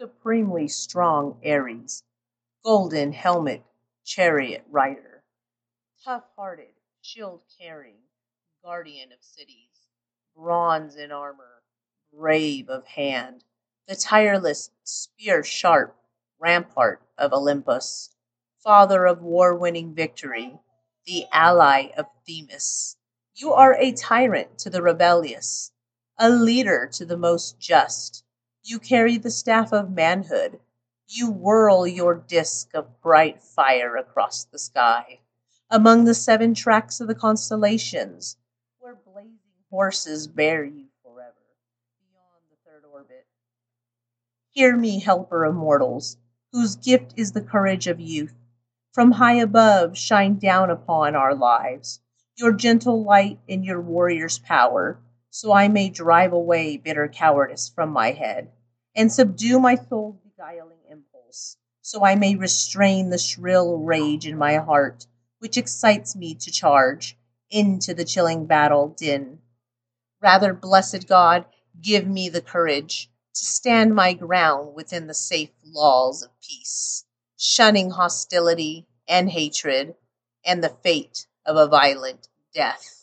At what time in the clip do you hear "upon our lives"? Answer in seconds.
50.70-51.98